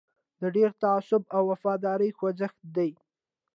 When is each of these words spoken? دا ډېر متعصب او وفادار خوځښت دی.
دا 0.39 0.47
ډېر 0.55 0.69
متعصب 0.75 1.21
او 1.35 1.41
وفادار 1.51 1.99
خوځښت 2.17 2.59
دی. 2.75 2.91